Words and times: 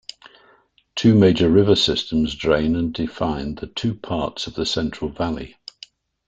Two 0.95 1.13
major 1.13 1.47
river 1.47 1.75
systems 1.75 2.33
drain 2.33 2.75
and 2.75 2.91
define 2.91 3.53
the 3.53 3.67
two 3.67 3.93
parts 3.93 4.47
of 4.47 4.55
the 4.55 4.65
Central 4.65 5.11
Valley. 5.11 5.57